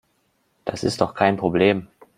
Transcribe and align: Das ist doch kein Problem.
Das 0.65 0.83
ist 0.83 0.99
doch 0.99 1.13
kein 1.13 1.37
Problem. 1.37 1.87